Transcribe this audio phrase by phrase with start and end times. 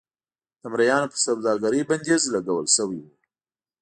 [0.61, 3.07] د مریانو پر سوداګرۍ بندیز لګول شوی و.